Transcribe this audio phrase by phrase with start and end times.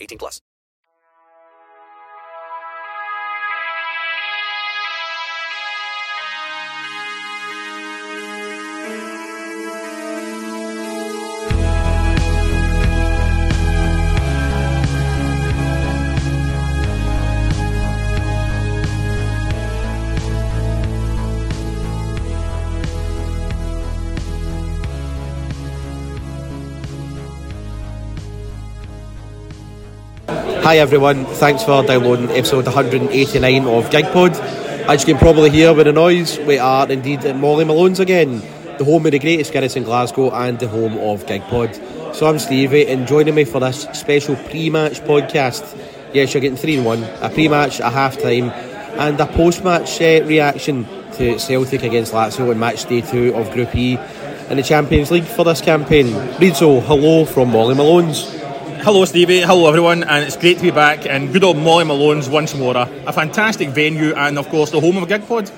[0.00, 0.40] 18 plus.
[30.64, 34.34] Hi everyone, thanks for downloading episode 189 of GigPod.
[34.88, 38.40] As you can probably hear with the noise, we are indeed at Molly Malone's again,
[38.78, 42.14] the home of the greatest Guinness in Glasgow and the home of GigPod.
[42.14, 45.78] So I'm Stevie and joining me for this special pre-match podcast.
[46.14, 48.44] Yes, you're getting 3 in 1, a pre-match, a half-time
[48.98, 53.76] and a post-match uh, reaction to Celtic against Lazio in match day 2 of Group
[53.76, 53.98] E
[54.48, 56.06] in the Champions League for this campaign.
[56.38, 58.43] Rizzo, hello from Molly Malone's.
[58.84, 59.40] Hello, Stevie.
[59.40, 62.76] Hello, everyone, and it's great to be back in good old Molly Malone's once more.
[62.76, 65.50] A fantastic venue, and of course, the home of GigPod.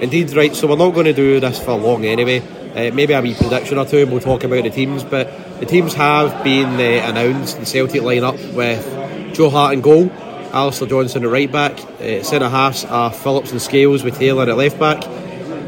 [0.00, 0.56] Indeed, right.
[0.56, 2.40] So we're not going to do this for long anyway.
[2.40, 5.04] Uh, maybe a wee prediction or two, and we'll talk about the teams.
[5.04, 7.60] But the teams have been uh, announced.
[7.60, 10.10] The Celtic line-up with Joe Hart in goal,
[10.54, 11.78] Alistair Johnston at right back.
[12.00, 15.02] Uh, Centre halves are Phillips and Scales with Taylor at left back.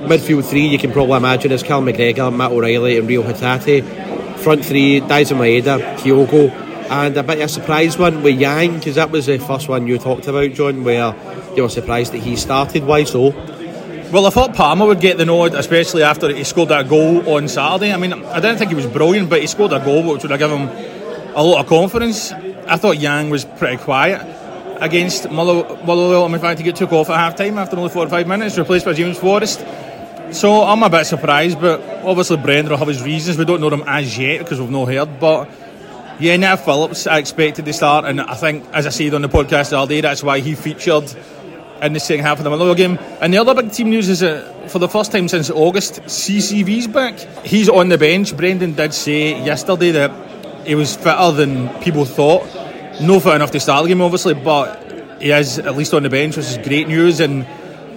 [0.07, 4.39] Midfield three, you can probably imagine, is Cal McGregor, Matt O'Riley, and Rio Hatate.
[4.39, 8.95] Front three, Daizen Maeda, Kyogo and a bit of a surprise one with Yang because
[8.97, 11.15] that was the first one you talked about, John, where
[11.57, 12.85] you were surprised that he started.
[12.85, 13.31] Why so?
[14.11, 17.47] Well, I thought Palma would get the nod, especially after he scored that goal on
[17.47, 17.93] Saturday.
[17.93, 20.31] I mean, I didn't think he was brilliant, but he scored a goal which would
[20.31, 22.33] have given him a lot of confidence.
[22.33, 24.27] I thought Yang was pretty quiet
[24.81, 26.27] against Motherwell.
[26.27, 29.19] In fact, he took off at half time after only 45 minutes, replaced by James
[29.19, 29.65] Forrest.
[30.33, 33.39] So I'm a bit surprised, but obviously Brendan will have his reasons.
[33.39, 35.51] We don't know them as yet because we've not heard, but
[36.21, 39.29] yeah, Nat Phillips, I expected to start, and I think, as I said on the
[39.29, 41.15] podcast other day, that's why he featured
[41.83, 42.99] in the second half of the Motherwell game.
[43.21, 46.89] And the other big team news is that for the first time since August, CCV's
[46.89, 47.19] back.
[47.45, 48.37] He's on the bench.
[48.37, 52.43] Brendan did say yesterday that he was fitter than people thought.
[53.01, 56.11] No fit enough to start the game, obviously, but he is at least on the
[56.11, 57.21] bench, which is great news.
[57.21, 57.47] And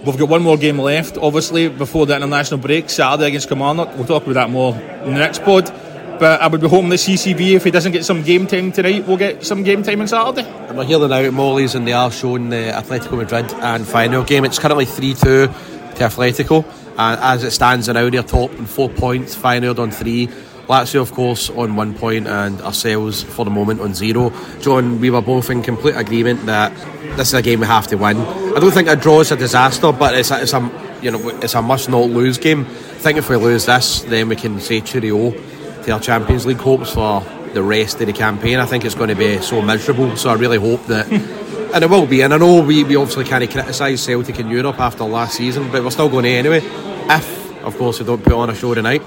[0.06, 3.96] we've got one more game left, obviously, before the international break, Saturday against Kilmarnock.
[3.96, 5.74] We'll talk about that more in the next pod.
[6.22, 8.72] But uh, I would be hoping that CCV, if he doesn't get some game time
[8.72, 10.48] tonight, will get some game time on Saturday.
[10.48, 14.46] And we're now at Molly's and they are showing the Atletico Madrid and Feyenoord game.
[14.46, 15.52] It's currently 3 2 to
[15.98, 16.64] Atletico.
[16.96, 20.28] And as it stands now, they're top on four points, Feyenoord on three.
[20.68, 24.32] Lazio, of course, on one point, and ourselves for the moment on zero.
[24.60, 26.72] John, we were both in complete agreement that
[27.18, 28.18] this is a game we have to win.
[28.18, 31.30] I don't think a draw is a disaster, but it's a, it's a you know
[31.42, 32.62] it's a must not lose game.
[32.62, 35.34] I think if we lose this, then we can say cheerio
[35.84, 37.24] to our Champions League hopes for
[37.54, 38.60] the rest of the campaign.
[38.60, 40.16] I think it's going to be so miserable.
[40.18, 41.12] So I really hope that,
[41.74, 42.22] and it will be.
[42.22, 45.84] And I know we, we obviously can't criticise Celtic in Europe after last season, but
[45.84, 46.62] we're still going anyway.
[46.64, 49.04] If, of course, we don't put on a show tonight.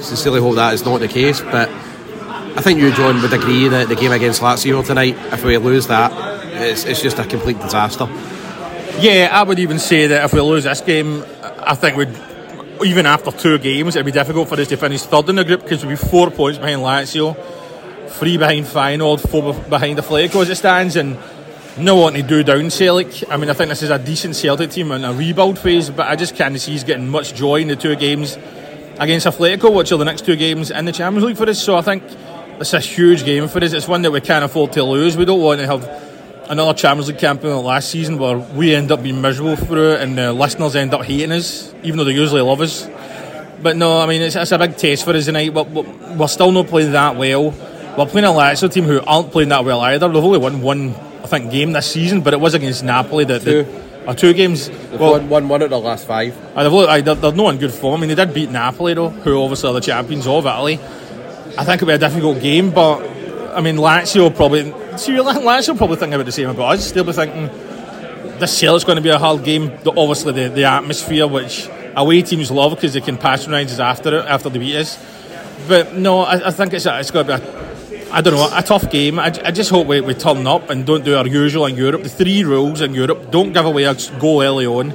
[0.00, 1.40] Sincerely hope that is not the case.
[1.40, 5.56] But I think you, John, would agree that the game against Lazio tonight, if we
[5.58, 6.12] lose that,
[6.54, 8.06] it's, it's just a complete disaster.
[9.00, 12.08] Yeah, I would even say that if we lose this game, I think we'd
[12.84, 15.62] even after two games, it'd be difficult for us to finish third in the group
[15.62, 17.36] because we'd be four points behind Lazio.
[18.08, 21.16] three behind Feyenoord, four behind Atletico as it stands, and
[21.78, 23.30] no wanting to do down Celtic.
[23.30, 26.08] I mean, I think this is a decent Celtic team in a rebuild phase, but
[26.08, 28.36] I just can't see he's getting much joy in the two games
[28.98, 31.62] against Atletico, which are the next two games in the Champions League for us.
[31.62, 32.02] So I think
[32.60, 33.72] it's a huge game for us.
[33.72, 35.16] It's one that we can't afford to lose.
[35.16, 36.07] We don't want to have
[36.48, 40.00] another Champions League campaign like last season where we end up being miserable through it
[40.02, 42.88] and the listeners end up hating us, even though they usually love us.
[43.62, 45.52] But no, I mean, it's, it's a big test for us tonight.
[45.52, 47.50] We're, we're still not playing that well.
[47.96, 50.06] We're playing a Lazio team who aren't playing that well either.
[50.08, 53.24] They've only won one, I think, game this season, but it was against Napoli.
[53.24, 53.66] That Two.
[54.06, 54.68] or two games.
[54.68, 56.36] They've well, won, one out of the last five.
[56.56, 57.96] uh, they've, looked- uh, they're, they're not in good form.
[58.02, 60.74] I mean, they did beat Napoli, though, who obviously are the champions of Italy.
[61.58, 63.00] I think it'll be a difficult game, but
[63.58, 64.66] I mean, Lazio probably.
[64.96, 66.92] See, Lazio probably think about the same about us.
[66.92, 67.48] They'll be thinking
[68.38, 69.66] this Celtic's going to be a hard game.
[69.82, 74.20] The, obviously, the, the atmosphere, which away teams love because they can patronise us after
[74.20, 74.96] it, after they beat us.
[75.66, 78.62] But no, I, I think it's it's going to be a, I don't know, a
[78.62, 79.18] tough game.
[79.18, 82.04] I, I just hope we, we turn up and don't do our usual in Europe.
[82.04, 84.94] The three rules in Europe: don't give away a goal early on,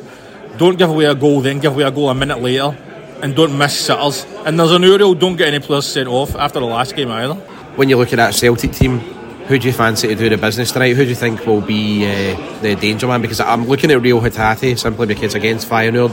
[0.56, 2.78] don't give away a goal, then give away a goal a minute later,
[3.22, 4.26] and don't miss sitters.
[4.46, 7.12] And there's a new rule: don't get any players sent off after the last game
[7.12, 7.38] either.
[7.76, 10.72] When you look at that Celtic team, who do you fancy to do the business
[10.72, 10.96] tonight?
[10.96, 13.22] Who do you think will be uh, the danger man?
[13.22, 16.12] Because I'm looking at Rio Hatate simply because against Feyenoord,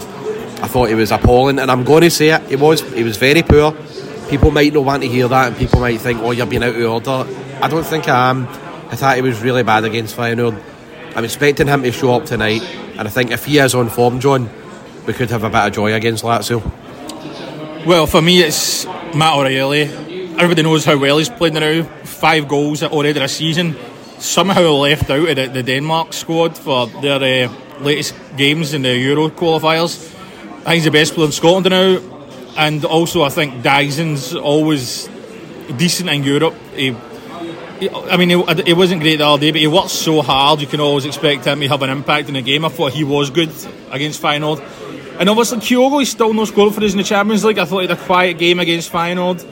[0.63, 2.43] I thought he was appalling, and I'm going to say it.
[2.49, 2.81] He was.
[2.93, 3.73] He was very poor.
[4.29, 6.75] People might not want to hear that, and people might think, "Oh, you're being out
[6.75, 7.31] of order."
[7.63, 8.47] I don't think I am.
[8.47, 10.61] Hatate was really bad against Feyenoord.
[11.15, 12.63] I'm expecting him to show up tonight,
[12.97, 14.49] and I think if he is on form, John,
[15.07, 16.63] we could have a bit of joy against Lazio.
[17.87, 20.10] Well, for me, it's Matt O'Riley.
[20.39, 21.83] Everybody knows how well he's played now.
[22.05, 23.77] Five goals already this season.
[24.19, 28.97] Somehow left out of the, the Denmark squad for their uh, latest games in the
[28.97, 30.07] Euro qualifiers.
[30.61, 31.99] I think he's the best player in Scotland now.
[32.57, 35.09] And also, I think Daizen's always
[35.77, 36.55] decent in Europe.
[36.75, 36.93] He,
[37.81, 38.31] he- I mean,
[38.67, 40.61] he wasn't great the other day, but he works so hard.
[40.61, 42.65] You can always expect him to have an impact in the game.
[42.65, 43.51] I thought he was good
[43.91, 44.61] against Feyenoord.
[45.19, 47.59] And obviously, Kyogo, he's still no scored for us in the Champions League.
[47.59, 49.45] I thought he had a quiet game against Feyenoord.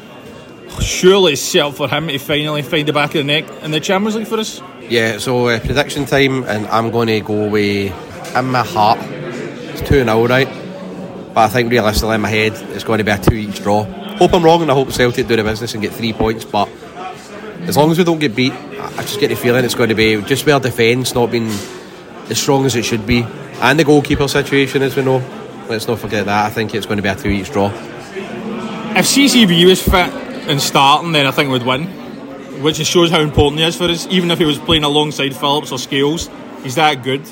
[0.81, 3.71] Surely it's set up for him to finally find the back of the neck in
[3.71, 4.63] the Champions League for us.
[4.89, 8.99] Yeah, so uh, prediction time, and I'm going to go away in my heart.
[9.01, 10.49] It's 2 0, right?
[11.35, 13.85] But I think realistically in my head, it's going to be a 2 each draw.
[13.85, 16.45] Hope I'm wrong, and I hope Celtic do the business and get three points.
[16.45, 16.69] But
[17.63, 19.95] as long as we don't get beat, I just get the feeling it's going to
[19.95, 21.49] be just where defence not being
[22.29, 23.27] as strong as it should be.
[23.61, 25.23] And the goalkeeper situation, as we know.
[25.69, 26.47] Let's not forget that.
[26.47, 27.67] I think it's going to be a 2 each draw.
[27.67, 31.85] If CCV is fit and starting, then I think we'd win.
[32.63, 34.07] Which just shows how important he is for us.
[34.09, 36.29] Even if he was playing alongside Phillips or Scales,
[36.63, 37.23] he's that good.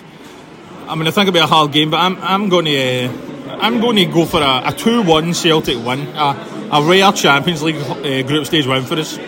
[0.86, 3.56] I mean, I think it'll be a hard game, but I'm, I'm going to uh,
[3.58, 7.76] I'm going to go for a, a two-one Celtic win, a, a rare Champions League
[7.76, 9.18] uh, group stage win for us.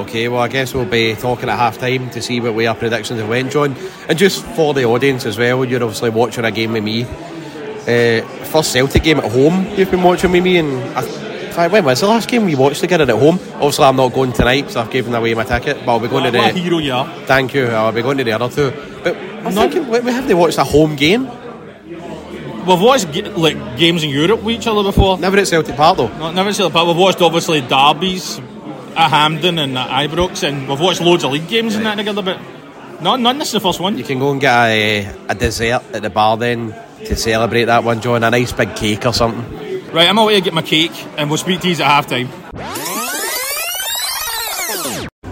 [0.00, 2.74] Okay, well, I guess we'll be talking at half time to see what way our
[2.74, 3.76] predictions have went, John.
[4.08, 7.04] And just for the audience as well, you're obviously watching a game with me.
[7.04, 11.84] Uh, first Celtic game at home you've been watching with me, and I, I, when
[11.84, 13.38] was the last game we watched together at home?
[13.54, 16.30] Obviously, I'm not going tonight, so I've given away my ticket, but I'll be going
[16.32, 16.60] to What the.
[16.60, 17.06] hero you are.
[17.26, 18.70] Thank you, I'll be going to the other two.
[19.04, 21.28] But I'm Not- thinking, we haven't watched a home game.
[22.66, 25.18] We've watched like games in Europe with each other before.
[25.18, 26.08] Never at Celtic Park, though.
[26.18, 28.38] No, never seen it, but we've watched obviously derbies
[28.96, 32.22] at Hampden and at Ibrox, and we've watched loads of league games and that together.
[32.22, 32.38] But
[33.02, 33.38] no, none.
[33.38, 33.98] This is the first one.
[33.98, 36.72] You can go and get a, a dessert at the bar then
[37.04, 38.22] to celebrate that one, John.
[38.22, 39.42] A nice big cake or something.
[39.92, 42.28] Right, I'm away to get my cake, and we'll speak to you at half time.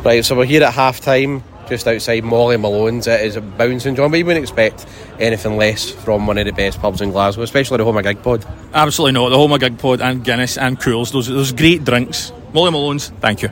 [0.04, 3.06] Right, so we're here at half time, just outside Molly Malone's.
[3.06, 4.84] It is a bouncing, John, but you wouldn't expect
[5.18, 8.22] anything less from one of the best pubs in Glasgow, especially the home of Gig
[8.22, 8.44] Pod.
[8.74, 9.30] Absolutely not.
[9.30, 11.10] The home of Gig Pod and Guinness and Cools.
[11.10, 12.30] Those those great drinks.
[12.52, 13.08] Molly Malone's.
[13.20, 13.48] Thank you.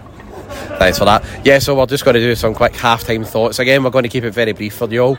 [0.79, 1.25] Thanks for that.
[1.45, 3.59] Yeah, so we're just going to do some quick half time thoughts.
[3.59, 5.19] Again, we're going to keep it very brief for you all.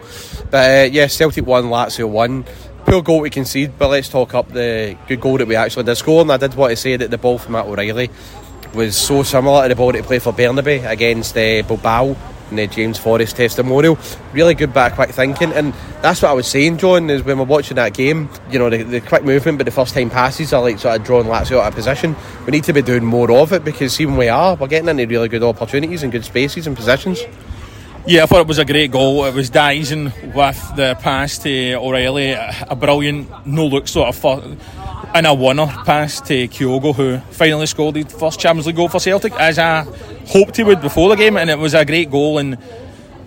[0.51, 2.45] But uh, yeah, Celtic 1, Lazio 1.
[2.89, 5.93] Poor goal we conceded, but let's talk up the good goal that we actually did
[5.93, 6.23] score.
[6.23, 8.09] And I did want to say that the ball from Matt O'Riley
[8.73, 12.15] was so similar to the ball that he played for Bernabei against uh, Bilbao
[12.49, 13.99] in the James Forrest testimonial.
[14.33, 17.45] Really good back quick thinking, and that's what I was saying, John, is when we're
[17.45, 20.63] watching that game, you know, the, the quick movement, but the first time passes are
[20.63, 22.15] like sort of drawing Lazio out of position.
[22.47, 25.05] We need to be doing more of it because even we are, we're getting into
[25.05, 27.19] really good opportunities and good spaces and positions.
[28.09, 29.23] Yeah, I thought it was a great goal.
[29.25, 34.57] It was Daizen with the pass to O'Riley, a brilliant no look sort of fir-
[35.13, 38.99] and a winner pass to Kyogo, who finally scored the first Champions League goal for
[38.99, 39.81] Celtic, as I
[40.25, 42.39] hoped he would before the game, and it was a great goal.
[42.39, 42.57] And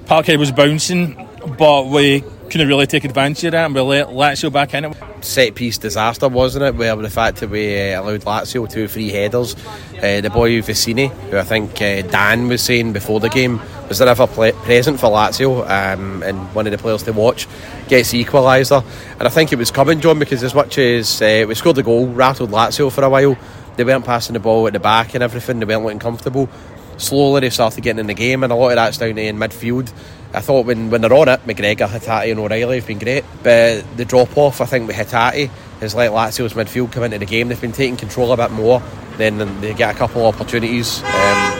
[0.06, 4.52] Parkhead was bouncing, but we couldn't really take advantage of that and we let Lazio
[4.52, 4.96] back in it.
[5.22, 6.74] set piece disaster, wasn't it?
[6.74, 9.56] Where the fact that we uh, allowed Lazio two free headers.
[9.96, 14.00] Uh, the boy Vecino, who I think uh, Dan was saying before the game was
[14.00, 17.48] there ever ple- present for Lazio um, and one of the players to watch,
[17.88, 18.84] gets the equaliser.
[19.12, 21.82] And I think it was coming, John, because as much as uh, we scored the
[21.82, 23.34] goal, rattled Lazio for a while,
[23.76, 26.50] they weren't passing the ball at the back and everything, they weren't looking comfortable.
[26.98, 29.90] Slowly they started getting in the game, and a lot of that's down in midfield.
[30.34, 33.84] I thought when, when they're on it, McGregor, Hatate, and O'Riley have been great, but
[33.96, 37.48] the drop off, I think, with Hatate has let Lazio's midfield come into the game.
[37.48, 38.82] They've been taking control a bit more,
[39.18, 41.08] then they get a couple of opportunities, um,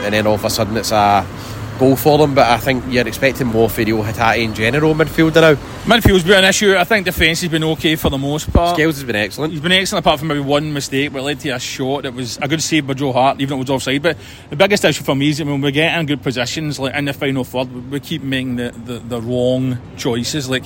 [0.05, 1.25] and then all of a sudden it's a
[1.79, 2.35] goal for them.
[2.35, 5.55] But I think you're expecting more for Rio Hatate in general midfielder now.
[5.85, 6.75] Midfield's been an issue.
[6.75, 8.75] I think defence has been okay for the most part.
[8.75, 9.53] Scales has been excellent.
[9.53, 12.13] He's been excellent apart from maybe one mistake where it led to a shot that
[12.13, 14.01] was a good save by Joe Hart, even though it was offside.
[14.01, 14.17] But
[14.49, 17.13] the biggest issue for me is when we get in good positions, like in the
[17.13, 20.49] final third, we keep making the, the, the wrong choices.
[20.49, 20.63] Like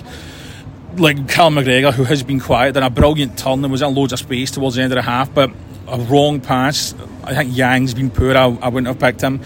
[0.98, 4.14] like Cal McGregor, who has been quiet, done a brilliant turn and was in loads
[4.14, 5.52] of space towards the end of the half, but
[5.88, 6.94] a wrong pass.
[7.24, 8.36] I think Yang's been poor.
[8.36, 9.42] I, I wouldn't have picked him.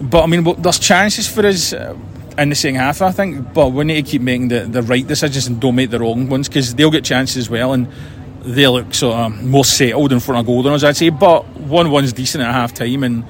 [0.00, 1.96] But I mean, there's chances for us uh,
[2.36, 3.52] in the second half, I think.
[3.52, 6.28] But we need to keep making the, the right decisions and don't make the wrong
[6.28, 7.88] ones because they'll get chances as well and
[8.42, 11.10] they look sort of more settled in front of goal than us, I'd say.
[11.10, 13.24] But 1 1's decent at half time and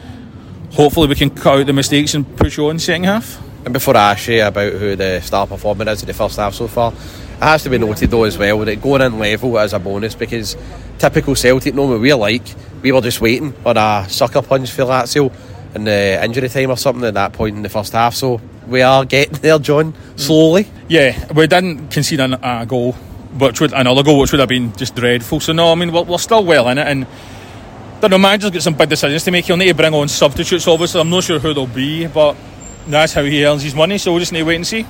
[0.73, 3.43] hopefully we can cut out the mistakes and push on second half.
[3.65, 6.55] And before I ask you about who the star performer is in the first half
[6.55, 9.73] so far, it has to be noted though as well that going in level as
[9.73, 10.57] a bonus because
[10.99, 12.43] typical Celtic, what we're like,
[12.83, 15.33] we were just waiting on a sucker punch for Lazio
[15.79, 18.15] in the injury time or something at that point in the first half.
[18.15, 20.67] So we are getting there, John, slowly.
[20.89, 22.93] Yeah, we didn't concede an- a goal,
[23.39, 25.41] which would another goal, which would have been just dreadful.
[25.41, 27.07] So no, I mean we're, we're still well in it, and
[28.01, 29.45] the manager's got some big decisions to make.
[29.47, 30.67] He'll need to bring on substitutes.
[30.69, 32.37] Obviously, I'm not sure who they'll be, but
[32.87, 33.99] that's how he earns his money.
[33.99, 34.87] So we'll just need to wait and see.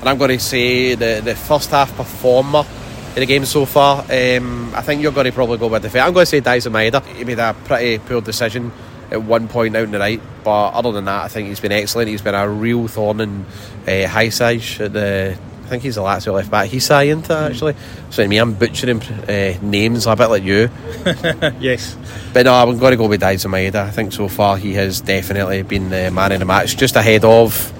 [0.00, 2.64] And I'm going to say the, the first half performer
[3.10, 5.90] in the game so far, um, I think you're going to probably go with the
[5.90, 6.02] fair.
[6.02, 7.04] I'm going to say Daizen Maeda.
[7.16, 8.70] He made a pretty poor decision
[9.10, 11.72] at one point out in the right, but other than that, I think he's been
[11.72, 12.08] excellent.
[12.08, 13.44] He's been a real thorn in
[13.86, 15.36] uh, high size at the.
[15.64, 16.68] I think he's the Lazio left back.
[16.68, 17.76] He's saying to actually.
[18.10, 20.68] So me, I'm butchering uh, names a bit like you.
[21.60, 21.96] Yes.
[22.32, 23.76] But no, I'm going to go with Daizen Maeda.
[23.76, 27.24] I think so far he has definitely been the man in the match, just ahead
[27.24, 27.72] of.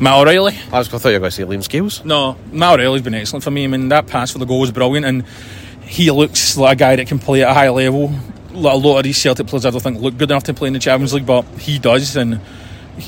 [0.00, 0.56] Matt O'Riley.
[0.72, 2.04] I was I thought you were going to say Liam Scales.
[2.04, 3.64] No, Matt O'Riley's been excellent for me.
[3.64, 5.24] I mean, that pass for the goal was brilliant, and
[5.82, 8.14] he looks like a guy that can play at a high level.
[8.56, 10.68] Like A lot of these Celtic players, I don't think, look good enough to play
[10.68, 12.40] in the Champions League, but he does, and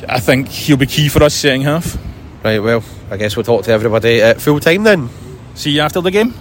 [0.07, 1.97] I think he'll be key for us second half.
[2.45, 5.09] Right, well, I guess we'll talk to everybody at full time then.
[5.55, 6.35] See you after the game.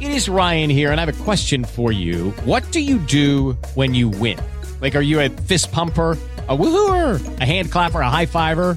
[0.00, 2.30] It is Ryan here, and I have a question for you.
[2.44, 4.38] What do you do when you win?
[4.82, 6.18] Like, are you a fist pumper?
[6.48, 8.76] A woohooer, a hand clapper, a high fiver.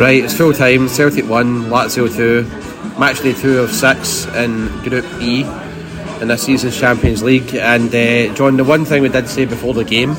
[0.00, 0.88] Right, it's full time.
[0.88, 2.98] Celtic 1, Lazio 2.
[2.98, 5.42] Match day 2 of 6 in Group E
[6.22, 7.54] in this season's Champions League.
[7.54, 10.16] And uh, John, the one thing we did say before the game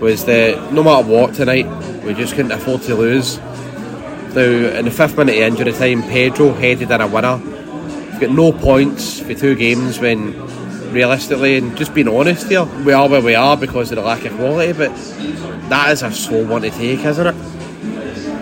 [0.00, 1.66] was that no matter what tonight,
[2.04, 3.38] we just couldn't afford to lose.
[4.34, 7.38] Now, in the fifth minute of injury time, Pedro headed in a winner.
[7.38, 10.34] We've got no points for two games when
[10.92, 14.26] realistically, and just being honest here, we are where we are because of the lack
[14.26, 14.94] of quality, but
[15.70, 17.53] that is a slow one to take, isn't it?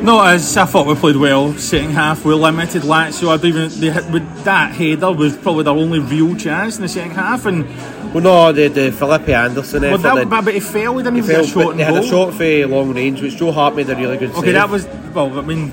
[0.02, 2.24] No, as I thought we played well second half.
[2.24, 3.28] We limited Lazio.
[3.28, 6.88] I even they, hit- with that header was probably their only real chance in the
[6.88, 7.64] second half, and
[8.12, 10.02] Well, no, the, the Felipe Anderson Well, effort.
[10.02, 10.96] that, then- but, but he failed.
[10.98, 12.10] He didn't he get a shot but on had a goal.
[12.10, 14.38] shot for long range, which Joe Hart made a really good save.
[14.38, 14.54] Okay, save.
[14.54, 15.38] that was well.
[15.38, 15.70] I mean,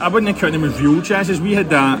[0.00, 1.38] I wouldn't count them as real chances.
[1.38, 1.98] We had that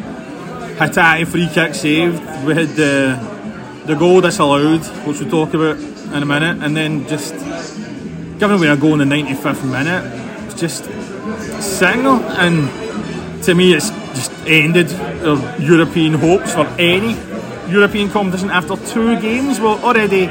[0.78, 2.20] Hatate free kick saved.
[2.46, 7.06] We had the the goal disallowed, which we'll talk about in a minute, and then
[7.06, 7.34] just
[8.38, 10.56] giving away a goal in the 95th minute.
[10.56, 10.84] Just
[11.60, 12.68] signal, and
[13.44, 17.16] to me, it's just ended their European hopes for any
[17.70, 19.60] European competition after two games.
[19.60, 20.26] Well, already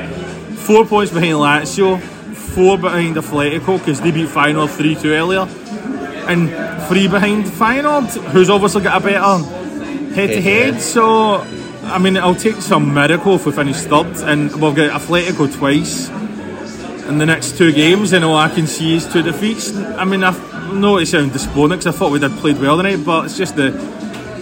[0.56, 5.48] four points behind Lazio, four behind Atletico because they beat Feyenoord 3 2 earlier,
[6.28, 6.50] and
[6.88, 9.60] three behind Feyenoord, who's obviously got a better
[10.14, 10.82] head to head.
[10.82, 11.46] So,
[11.84, 16.10] I mean, it'll take some miracle if we finish third, and we've got Atletico twice
[17.08, 19.76] in the next two games, and all I can see is two defeats.
[19.76, 20.32] I mean, I
[20.74, 23.56] know it sounds despondent because I thought we'd had played well tonight, but it's just
[23.56, 23.72] the,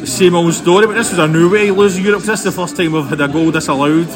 [0.05, 0.85] same old story.
[0.85, 2.21] But this was a new way of losing Europe.
[2.23, 4.07] This is the first time we've had a goal disallowed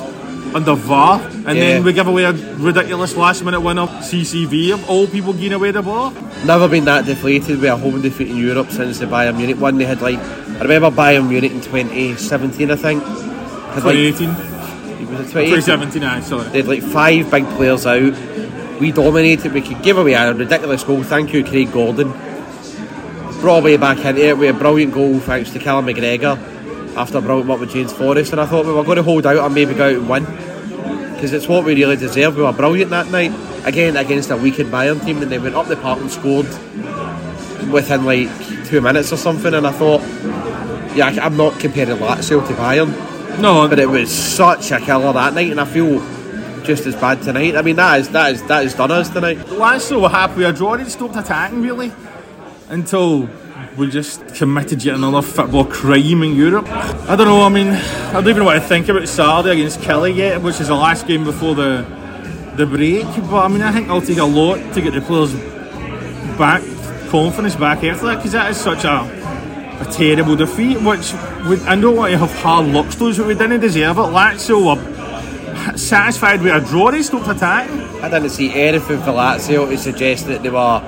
[0.55, 1.53] under VAR, and Yeah.
[1.53, 5.71] then we give away a ridiculous last minute winner, CCV, of all people giving away
[5.71, 6.13] the ball.
[6.45, 9.77] Never been that deflated with a home defeat in Europe since the Bayern Munich one.
[9.77, 13.03] They had like, I remember Bayern Munich in 2017, I think.
[13.03, 15.55] Had like, 2018, was it 2018?
[15.55, 16.43] 2017, aye, sorry.
[16.49, 18.13] They had like five big players out.
[18.81, 19.53] We dominated.
[19.53, 21.03] We could give away a ridiculous goal.
[21.03, 22.11] Thank you, Craig Gordon.
[23.39, 26.35] Brought away back into it with a brilliant goal thanks to Callum McGregor
[26.97, 28.31] after a brilliant work with James Forrest.
[28.31, 30.25] And I thought we were going to hold out and maybe go out and win
[31.13, 32.35] because it's what we really deserve.
[32.35, 33.31] We were brilliant that night
[33.65, 36.47] again against a weakened Bayern team, and they went up the park and scored
[37.71, 38.29] within like
[38.65, 39.53] two minutes or something.
[39.53, 40.01] And I thought,
[40.95, 45.13] yeah, I- I'm not comparing Lazio to Bayern No, but it was such a killer
[45.13, 45.99] that night, and I feel
[46.63, 47.55] just as bad tonight.
[47.55, 49.37] I mean, that is that is that has done us tonight.
[49.37, 50.77] Lazio were happy a draw.
[50.77, 51.91] They stopped attacking really
[52.69, 53.29] until
[53.77, 56.67] we just committed yet another football crime in Europe.
[56.69, 57.41] I don't know.
[57.41, 60.67] I mean, I don't even what to think about Saturday against Killie yet, which is
[60.67, 61.85] the last game before the
[62.55, 63.05] the break.
[63.29, 65.33] But I mean, I think it'll take a lot to get the players
[66.37, 66.61] back,
[67.09, 69.21] confidence back after that, because that is such a
[69.81, 70.81] a terrible defeat.
[70.81, 71.13] Which
[71.47, 74.01] we, I don't want to have hard luck stories, but we didn't deserve it.
[74.01, 74.90] Lazio were
[75.75, 76.91] satisfied with a draw.
[76.91, 77.79] They stopped attacking.
[78.03, 80.81] I didn't see anything for Lazio to suggest that they were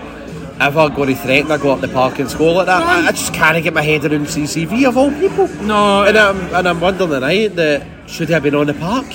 [0.60, 2.82] ever going to threaten or go up the park and score like that.
[2.82, 5.48] I, I just can't get my head around CCV of all people.
[5.64, 9.06] No, And I'm and I'm wondering tonight that should he have been on the park?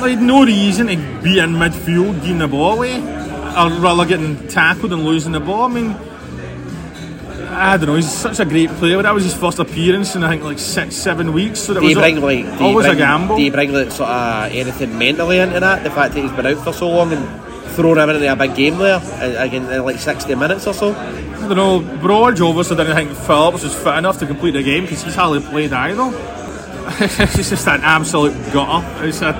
[0.00, 4.92] Like no reason to be in midfield giving the ball away, or rather getting tackled
[4.92, 5.62] and losing the ball.
[5.64, 5.96] I mean,
[7.52, 7.94] I don't know.
[7.96, 9.00] He's such a great player.
[9.02, 11.60] That was his first appearance in I think like six, seven weeks.
[11.60, 13.36] So that Do was bring al- like do always bring, a gamble.
[13.36, 15.82] Do you bring like sort of anything mentally into that?
[15.84, 18.54] The fact that he's been out for so long and thrown him into a big
[18.54, 20.94] game there uh, again in like 60 minutes or so.
[20.94, 21.98] I don't know.
[22.00, 25.40] Broad obviously didn't think Phillips was fit enough to complete the game because he's hardly
[25.40, 26.10] played either.
[27.00, 29.06] it's just an absolute gutter.
[29.06, 29.32] It's a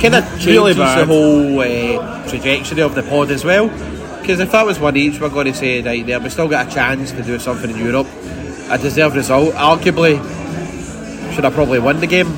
[0.00, 3.68] kind of changes Really the whole uh, trajectory of the pod as well.
[4.20, 6.68] Because if that was one each, we're going to say right there, we still got
[6.68, 8.06] a chance to do something in Europe.
[8.70, 9.54] A deserved result.
[9.54, 10.16] Arguably,
[11.34, 12.28] should have probably won the game.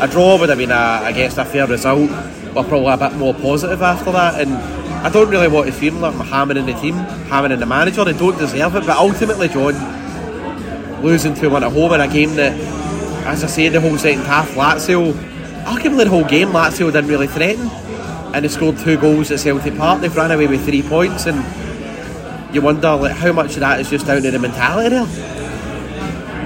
[0.00, 2.10] A draw would have been, a, I guess, a fair result.
[2.54, 4.40] We're probably a bit more positive after that.
[4.40, 8.04] And I don't really want to feel like I'm hammering the team, hammering the manager.
[8.04, 8.86] They don't deserve it.
[8.86, 9.74] But ultimately, John,
[11.02, 12.52] losing 2 1 at home in a game that,
[13.26, 15.12] as I say, the whole second half, Lazio,
[15.64, 17.70] arguably the whole game, Lazio didn't really threaten.
[18.34, 20.00] And they scored two goals at Celtic Park.
[20.00, 21.26] They've ran away with three points.
[21.26, 21.44] And
[22.54, 25.06] you wonder like, how much of that is just down to the mentality there.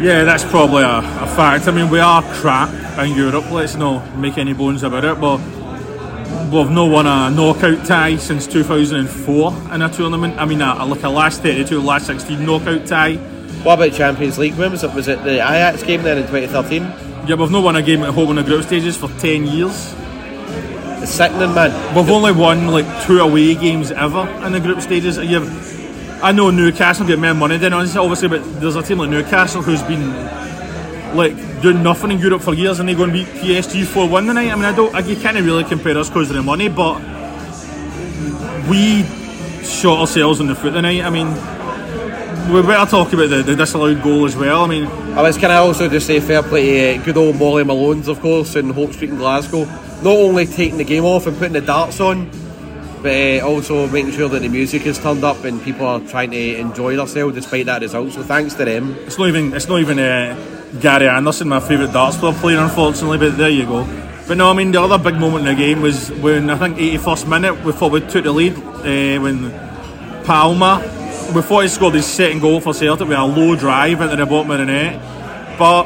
[0.02, 1.68] Yeah, that's probably a, a fact.
[1.68, 5.38] I mean, we are crap in Europe, let's not make any bones about it, but
[6.52, 10.38] we've not won a knockout tie since 2004 in a tournament.
[10.38, 13.16] I mean, a, like a last 32, last 16 knockout tie.
[13.64, 14.54] What about Champions League?
[14.54, 14.92] When was it?
[14.92, 16.82] Was it the Ajax game then in 2013?
[17.26, 19.94] Yeah, we've not won a game at home in the group stages for 10 years.
[21.04, 21.94] It's sickening, man.
[21.94, 25.18] We've only won like two away games ever in the group stages.
[25.18, 25.44] You've,
[26.24, 29.60] I know Newcastle get more money than us, obviously, but there's a team like Newcastle
[29.60, 30.14] who's been
[31.14, 34.24] like doing nothing in Europe for years, and they go and beat PSG four one
[34.24, 34.50] tonight.
[34.50, 36.98] I mean, I don't, I, you can't really compare us because of the money, but
[38.70, 39.02] we
[39.62, 41.02] shot ourselves in the foot tonight.
[41.02, 41.28] I mean,
[42.50, 44.64] we better talk about the, the disallowed goal as well.
[44.64, 47.36] I mean, I was can I also just say fair play to uh, good old
[47.36, 49.68] Molly Malone's of course in Hope Street in Glasgow.
[50.04, 52.30] Not only taking the game off and putting the darts on,
[53.02, 56.30] but uh, also making sure that the music is turned up and people are trying
[56.30, 58.12] to enjoy themselves despite that result.
[58.12, 58.94] So thanks to them.
[59.06, 60.36] It's not even it's not even uh,
[60.80, 63.18] Gary Anderson, my favourite darts player, playing unfortunately.
[63.18, 63.84] But there you go.
[64.28, 66.76] But no, I mean the other big moment in the game was when I think
[66.76, 69.50] 81st minute we thought we took the lead uh, when
[70.24, 70.82] Palma
[71.32, 74.26] we thought he scored his second goal for Celtic with a low drive into the
[74.26, 75.00] bottom of the net,
[75.58, 75.84] but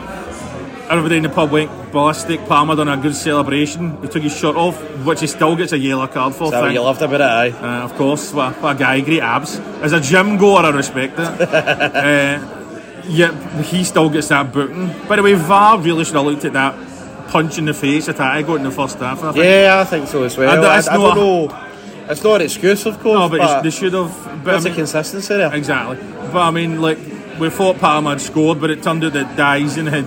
[0.90, 2.40] everybody in the pub went ballistic.
[2.46, 4.01] Palma done a good celebration.
[4.03, 6.44] He took his shirt off, which he still gets a yellow card for.
[6.44, 7.24] Is that what you loved about it?
[7.24, 7.51] Aye.
[7.51, 9.59] Uh, of course, what, what a guy, great abs.
[9.83, 11.20] As a gym goer, I respect it.
[11.20, 14.88] uh, yeah, he still gets that booking.
[15.09, 16.74] By the way, VAR really should have looked at that
[17.29, 19.22] punch in the face that I got in the first half.
[19.22, 19.44] I think.
[19.44, 20.48] Yeah, I think so as well.
[20.48, 21.64] I I, don't- I, it's don't not- know.
[22.11, 23.18] It's not an excuse, of course.
[23.18, 24.42] No, but, but they should have.
[24.42, 25.55] But I mean, consistency there?
[25.55, 25.98] exactly.
[26.33, 26.96] But I mean, like
[27.38, 30.07] we thought Palma had scored, but it turned out that Daizen had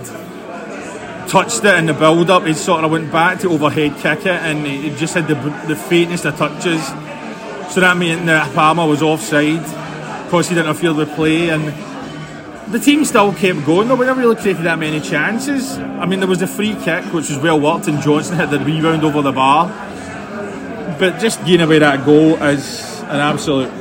[1.28, 2.44] touched it in the build-up.
[2.44, 5.34] He sort of went back to overhead kick it, and he just had the
[5.66, 6.84] the faintest of touches.
[7.72, 9.62] So that meant that Palma was offside
[10.24, 11.72] because he didn't feel the play, and
[12.72, 13.88] the team still kept going.
[13.88, 13.94] though.
[13.94, 15.78] We never really created that many chances.
[15.78, 18.58] I mean, there was a free kick which was well worked, and Johnston hit the
[18.60, 19.68] rebound over the bar.
[20.98, 23.72] But just giving away that goal is an absolute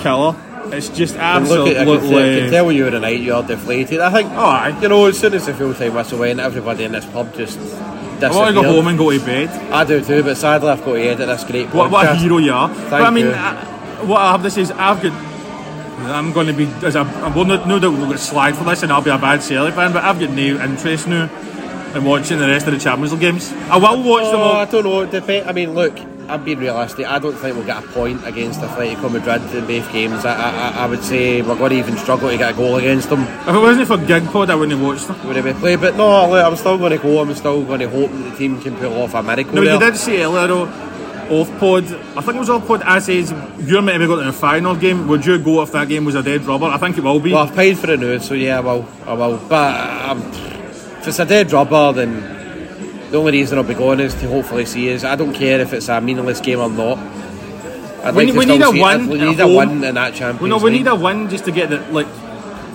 [0.00, 0.36] killer.
[0.72, 1.74] It's just absolutely.
[1.74, 4.00] look at, I can, tell, I can tell you tonight you're deflated.
[4.00, 4.78] I think, Oh, aye.
[4.80, 7.58] you know, as soon as the full time whistle went, everybody in this pub just
[8.22, 9.48] I want to go home and go to bed.
[9.72, 12.38] I do too, but sadly I've got to edit this great What, what a hero
[12.38, 12.68] you are.
[12.68, 13.30] but I mean, you.
[13.32, 13.64] uh,
[14.06, 15.12] what I have to say is, I've got.
[15.98, 18.84] I'm going to be, as a, I will no, doubt we'll get slagged for this
[18.84, 21.26] and I'll be a bad Celtic fan, but I've got no interest now
[21.94, 23.52] in watching the rest of the Champions League games.
[23.70, 24.56] I will watch them Oh, all.
[24.56, 25.06] I don't know.
[25.06, 25.48] Depend.
[25.48, 25.98] I mean, look,
[26.28, 27.06] I'm being realistic.
[27.06, 30.24] I don't think we'll get a point against Atletico Madrid in both games.
[30.26, 33.08] I, I, I would say we're going to even struggle to get a goal against
[33.08, 35.16] them If it wasn't for Gigpod, I wouldn't have watched them.
[35.26, 35.76] when we play.
[35.76, 37.20] But no, look, I'm still going to go.
[37.20, 39.54] I'm still going to hope that the team can pull off a miracle.
[39.54, 39.74] No, there.
[39.74, 40.66] you did say earlier though,
[41.30, 41.84] off pod.
[41.84, 42.82] I think it was off pod.
[42.82, 43.24] I said
[43.66, 45.08] you're meant to be going to the final game.
[45.08, 46.66] Would you go if that game was a dead rubber?
[46.66, 47.32] I think it will be.
[47.32, 48.86] Well, I've paid for it now, so yeah, I will.
[49.06, 49.38] I will.
[49.48, 50.20] But um,
[51.08, 52.20] it's a dead rubber, then
[53.10, 55.72] the only reason I'll be going is to hopefully see is I don't care if
[55.72, 56.98] it's a meaningless game or not.
[58.04, 59.54] I'd We- like we need a see- win We need a home.
[59.56, 60.80] win in that Champions well, no, we League.
[60.84, 62.06] need a win just to get the like.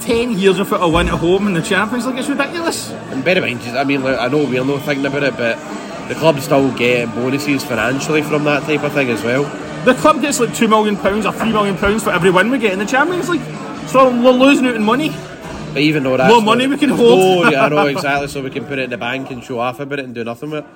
[0.01, 2.91] Ten years without a win at home in the Champions League, it's ridiculous.
[3.11, 5.57] And bear in mind, I mean, look, I know we're not thinking about it, but
[6.09, 9.43] the club still get bonuses financially from that type of thing as well.
[9.85, 12.57] The club gets like two million pounds or three million pounds for every win we
[12.57, 13.41] get in the Champions League.
[13.87, 15.13] So we're losing out in money.
[15.73, 17.45] But even though that's More money we can hold.
[17.45, 18.27] No, yeah, I know exactly.
[18.27, 20.23] So we can put it in the bank and show off about it and do
[20.23, 20.69] nothing with it.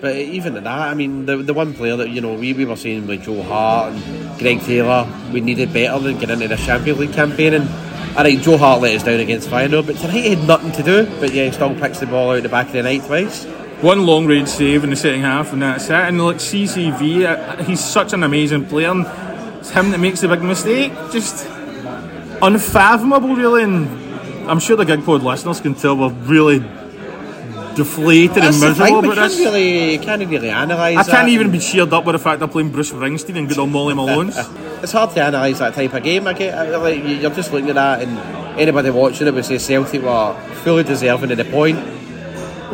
[0.00, 2.64] But even at that, I mean, the, the one player that you know we, we
[2.64, 6.56] were saying with Joe Hart and Greg Taylor, we needed better than get into the
[6.56, 7.54] Champions League campaign.
[7.54, 7.68] And
[8.16, 10.82] all right, Joe Hart let us down against Feyenoord, but tonight he had nothing to
[10.82, 11.06] do.
[11.20, 13.44] But yeah, he still picks the ball out the back of the net twice.
[13.80, 15.92] One long range save in the second half, and that's it.
[15.92, 19.06] And like CCV, uh, he's such an amazing player, and
[19.58, 20.92] it's him that makes the big mistake.
[21.12, 21.46] Just
[22.42, 23.62] unfathomable, really.
[23.62, 24.01] And
[24.48, 26.58] I'm sure the Gigpod listeners can tell we're really
[27.74, 29.38] deflated That's and miserable thing, about can't this.
[29.40, 31.08] really, can't really analyse.
[31.08, 33.58] I can't even be cheered up with the fact they're playing Bruce Springsteen and good
[33.58, 34.36] old Molly Malone's.
[34.82, 36.26] It's hard to analyse that type of game.
[36.26, 38.18] I get, I- like, you- you're just looking at that, and
[38.58, 41.78] anybody watching it would say Celtic were fully deserving of the point.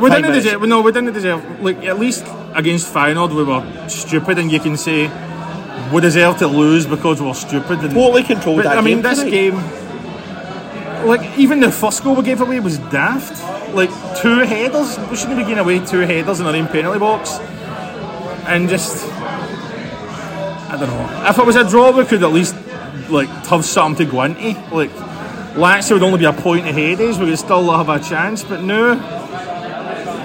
[0.00, 0.62] We didn't deserve.
[0.66, 1.60] No, we didn't deserve.
[1.60, 5.10] Like at least against Feyenoord, we were stupid, and you can say
[5.92, 7.80] we deserve to lose because we're stupid.
[7.80, 9.30] And, Totally controlled but, I mean, game this tonight.
[9.30, 9.54] game,
[11.06, 13.42] like even the first goal we gave away was daft.
[13.74, 17.38] Like two headers, we shouldn't be giving away two headers in our own penalty box,
[18.46, 19.04] and just
[20.70, 21.28] I don't know.
[21.28, 22.54] If it was a draw, we could at least
[23.10, 24.58] like have something to go into.
[24.74, 24.90] Like
[25.54, 28.42] Lazio would only be a point ahead of us, we could still have a chance.
[28.42, 28.94] But no,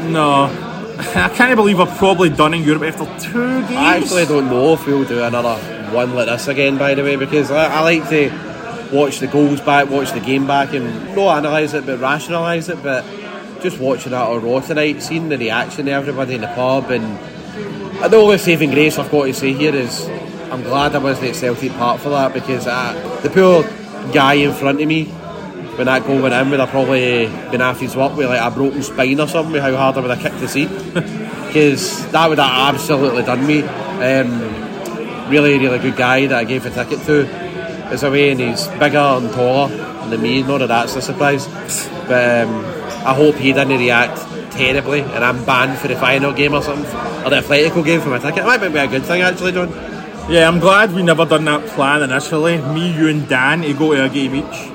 [0.10, 0.70] no.
[1.16, 3.72] I can't believe we're probably done in Europe after two games.
[3.72, 5.56] I actually don't know if we'll do another
[5.92, 8.53] one like this again, by the way, because I, I like to
[8.94, 12.82] watch the goals back, watch the game back, and not analyse it, but rationalise it.
[12.82, 13.04] But
[13.62, 17.18] just watching that on Raw tonight, seeing the reaction of everybody in the pub, and
[18.12, 20.08] the only saving grace I've got to say here is
[20.52, 23.64] I'm glad I wasn't at Celtic Park for that because uh, the poor
[24.14, 25.06] guy in front of me.
[25.74, 28.54] When that goal went in, would have probably been off his work with like a
[28.54, 30.70] broken spine or something, how hard I would have kicked the seat.
[31.54, 33.62] Because that would have absolutely done me.
[33.62, 37.43] Um, really, really good guy that I gave a ticket to
[37.94, 39.70] is away, and he's bigger and taller
[40.10, 40.44] than me.
[40.44, 41.48] Not that that's a surprise,
[42.08, 42.66] but um,
[43.06, 44.18] I hope he didn't react
[44.52, 46.86] terribly, and I'm banned for the final game or something,
[47.26, 48.40] or the Atletico game for my ticket.
[48.40, 49.70] It might be a good thing actually, John.
[50.30, 52.58] Yeah, I'm glad we never done that plan initially.
[52.62, 54.72] Me, you, and Dan to go to a game each.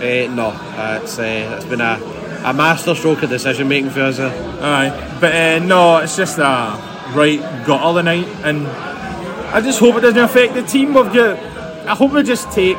[0.00, 1.98] Uh, no, uh, it's uh, it's been a
[2.44, 4.18] a master stroke of decision making for us.
[4.18, 4.30] Uh.
[4.60, 6.78] Aye, but uh, no, it's just a
[7.14, 10.94] right gutter the night, and I just hope it doesn't affect the team.
[10.94, 11.57] We've got.
[11.88, 12.76] I hope we just take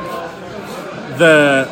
[1.18, 1.68] the.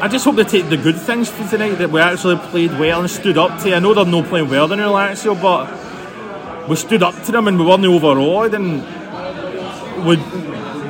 [0.00, 3.00] I just hope they take the good things from tonight that we actually played well
[3.00, 3.74] and stood up to.
[3.74, 7.58] I know they're not playing well than Lazio, but we stood up to them and
[7.58, 8.82] we weren't overawed, and
[10.06, 10.16] we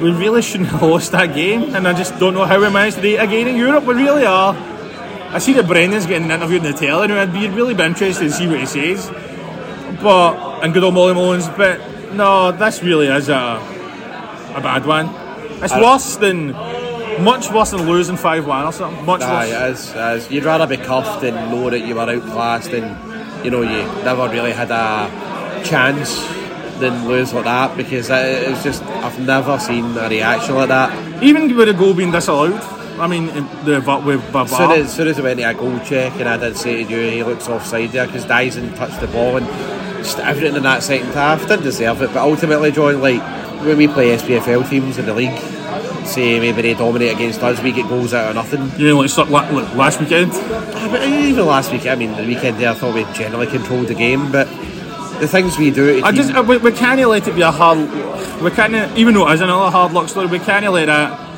[0.03, 1.75] we really shouldn't have lost that game.
[1.75, 3.85] And I just don't know how we managed to do it again in Europe.
[3.85, 4.55] We really are
[5.33, 8.25] I see that Brendan's getting interviewed in the telly, and I'd be really be interested
[8.25, 9.09] to see what he says.
[10.03, 11.79] But and good old Molly Mullins, but
[12.15, 13.80] no, this really is a
[14.55, 15.09] a bad one.
[15.63, 16.53] It's I- worse than
[17.25, 19.05] much worse than losing five one or something.
[19.05, 19.51] Much Aye, worse.
[19.51, 20.31] it is, it is.
[20.31, 24.29] You'd rather be cuffed and know that you were outclassed and you know you never
[24.29, 26.27] really had a chance
[26.79, 31.23] than lose like that because it, it's just I've never seen a reaction like that.
[31.23, 32.59] Even with a goal being disallowed,
[32.99, 33.27] I mean
[33.65, 36.29] the with As soon as, as soon as I went to a goal check and
[36.29, 39.47] I did say to you he looks offside there because Daizen touched the ball and
[39.99, 43.21] just everything in that second half didn't deserve it but ultimately John like
[43.65, 45.39] when we play SPFL teams in the league
[46.07, 49.29] say maybe they dominate against us we get goals out of nothing You know, like,
[49.31, 50.33] like last weekend.
[50.33, 53.89] Ah, but even last week I mean the weekend there I thought we generally controlled
[53.89, 54.49] the game but
[55.21, 57.79] the things we do I just uh, we, we can't let it be a hard.
[58.43, 60.27] We can't even though it is another hard luck story.
[60.27, 61.29] We can't let that.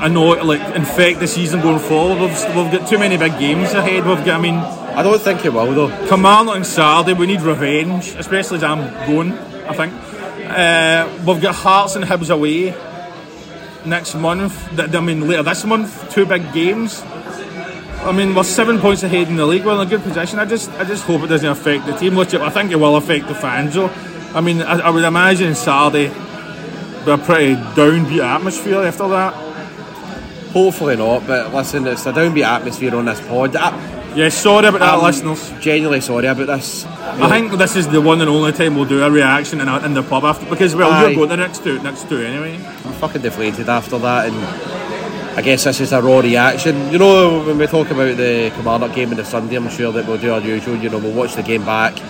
[0.00, 2.20] I know like infect the season going forward.
[2.20, 4.06] We've, we've got too many big games ahead.
[4.06, 4.38] We've got.
[4.38, 7.18] I mean, I don't think it will though Kilmarnock on Saturday.
[7.18, 9.32] We need revenge, especially as I'm going.
[9.32, 9.92] I think
[10.50, 12.74] uh, we've got Hearts and Hibs away
[13.84, 14.54] next month.
[14.76, 17.02] Th- I mean, later this month, two big games.
[18.02, 19.64] I mean, we're seven points ahead in the league.
[19.64, 20.38] We're in a good position.
[20.38, 22.14] I just, I just hope it doesn't affect the team.
[22.16, 23.74] Which I think it will affect the fans.
[23.74, 23.90] Though.
[24.34, 26.08] I mean, I, I would imagine Saturday
[27.04, 29.32] be a pretty downbeat atmosphere after that.
[30.52, 33.70] hopefully not but listen it's a downbeat atmosphere on this pod I,
[34.14, 35.52] Yeah, sorry about that, I'm listeners.
[35.60, 39.02] genuinely sorry about this I think this is the one and only time we'll do
[39.02, 41.08] a reaction in, a, in the pub after because well, Aye.
[41.10, 42.54] you're going the next two, next two anyway.
[42.56, 44.36] I'm fucking deflated after that, and
[45.38, 46.90] I guess this is a raw reaction.
[46.90, 50.06] You know, when we talk about the Kilmarnock game on the Sunday, I'm sure that
[50.06, 50.76] we'll do our usual.
[50.76, 52.00] You know, we'll watch the game back,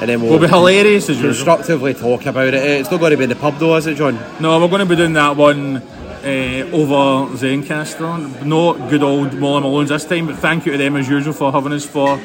[0.00, 2.54] and then we'll, Will be hilarious constructively talk about it.
[2.54, 4.18] It's not going to be in the pub though, is it, John?
[4.40, 5.82] No, we're going to be doing that one
[6.24, 8.44] uh, over Zencastr.
[8.44, 11.52] No good old Molly Malone's this time, but thank you to them as usual for
[11.52, 12.16] having us for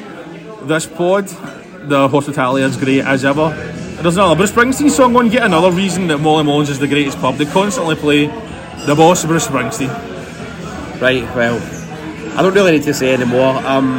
[0.62, 1.28] this pod.
[1.88, 3.50] The hospitality is great as ever.
[4.02, 7.18] There's another Bruce Springsteen song on, yet another reason that Molly Malone's is the greatest
[7.18, 7.36] pub.
[7.36, 8.26] They constantly play
[8.86, 9.90] the boss Bruce Springsteen.
[11.00, 11.22] Right.
[11.34, 11.58] Well,
[12.38, 13.54] I don't really need to say anymore.
[13.54, 13.98] I'm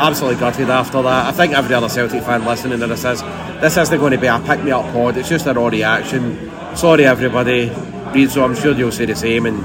[0.00, 1.26] absolutely gutted after that.
[1.26, 3.20] I think every other Celtic fan listening to this is
[3.60, 5.16] this isn't going to be a pick me up pod.
[5.16, 6.50] It's just a raw reaction.
[6.76, 7.91] Sorry, everybody.
[8.12, 9.62] So I'm sure you'll say the same and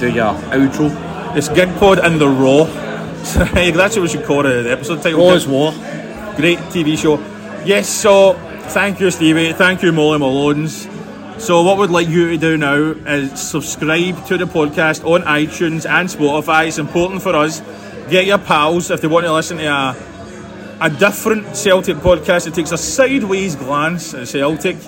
[0.00, 1.36] do your outro.
[1.36, 2.64] It's Gig Pod and the Raw.
[3.44, 5.20] That's what we should call it, the episode title.
[5.20, 5.72] War is war.
[6.34, 7.18] Great TV show.
[7.66, 8.32] Yes, so
[8.70, 9.52] thank you, Stevie.
[9.52, 10.88] Thank you, Molly Malones.
[11.38, 15.88] So, what we'd like you to do now is subscribe to the podcast on iTunes
[15.88, 16.68] and Spotify.
[16.68, 17.60] It's important for us.
[18.08, 19.96] Get your pals if they want to listen to a,
[20.80, 24.78] a different Celtic podcast that takes a sideways glance at Celtic.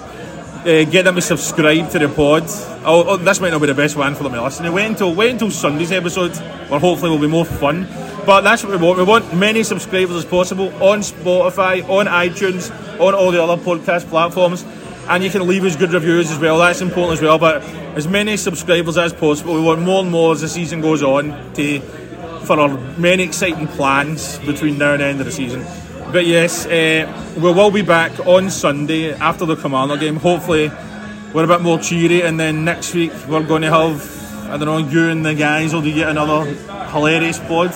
[0.62, 2.44] Uh, get them to subscribe to the pod.
[2.84, 4.70] Oh, oh, this might not be the best one for them to listen to.
[4.70, 6.36] Wait until wait until Sunday's episode,
[6.68, 7.88] where hopefully will be more fun.
[8.24, 8.96] But that's what we want.
[8.98, 12.70] We want many subscribers as possible on Spotify, on iTunes,
[13.00, 14.64] on all the other podcast platforms,
[15.08, 16.58] and you can leave us good reviews as well.
[16.58, 17.40] That's important as well.
[17.40, 17.64] But
[17.96, 19.54] as many subscribers as possible.
[19.54, 23.68] We want more and more as the season goes on to for our many exciting
[23.68, 25.64] plans between now and the end of the season.
[26.12, 30.16] But yes, uh, we will be back on Sunday after the Commander game.
[30.16, 30.70] Hopefully,
[31.32, 34.22] we're a bit more cheery, and then next week we're going to have
[34.52, 36.44] I don't know you and the guys will do yet another
[36.90, 37.70] hilarious pod.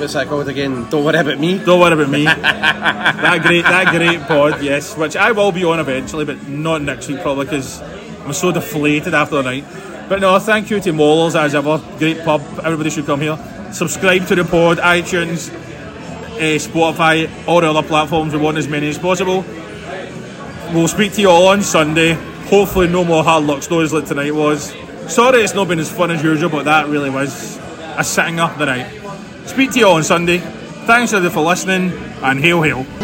[0.00, 0.88] What's that called again?
[0.88, 1.58] Don't worry about me.
[1.58, 2.24] Don't worry about me.
[2.24, 7.08] that great, that great pod, yes, which I will be on eventually, but not next
[7.08, 7.82] week probably because
[8.22, 9.66] I'm so deflated after the night.
[10.08, 11.76] But no, thank you to Mollers as ever.
[11.98, 12.40] Great pub.
[12.64, 13.38] Everybody should come here.
[13.70, 15.50] Subscribe to the pod, iTunes,
[16.34, 18.32] uh, Spotify, all the other platforms.
[18.32, 19.44] We want as many as possible.
[20.72, 22.14] We'll speak to you all on Sunday.
[22.48, 24.74] Hopefully, no more hard luck stories like tonight was.
[25.08, 27.58] Sorry, it's not been as fun as usual, but that really was
[27.96, 28.90] a sitting up the night.
[29.46, 30.38] Speak to you all on Sunday.
[30.38, 31.92] Thanks everybody for listening,
[32.22, 33.03] and hail, hail.